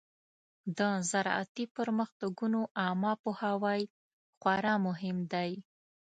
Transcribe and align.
د 0.77 0.79
زراعتي 1.11 1.65
پرمختګونو 1.77 2.59
عامه 2.81 3.13
پوهاوی 3.23 3.81
خورا 4.39 4.75
مهم 4.87 5.17
دی. 5.33 5.51